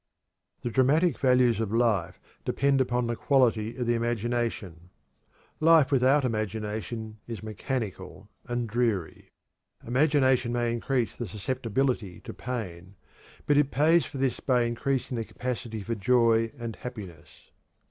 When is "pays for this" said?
13.69-14.39